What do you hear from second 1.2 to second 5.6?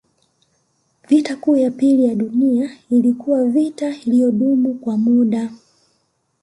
Kuu ya Pili ya Dunia ilikuwa vita iliyodumu kwa muda